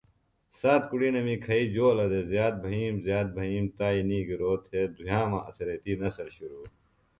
[0.59, 6.27] سات کُڑینمی کھئیۡ جولہ دےۡ زیات بھئیِم زیات بھئیِم تائی نِگرو تھےۡ دھُیامہ اڅھریتی نسل
[6.37, 6.67] شروۡ